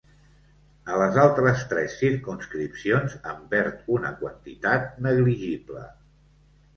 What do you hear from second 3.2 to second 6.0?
en perd una quantitat negligible.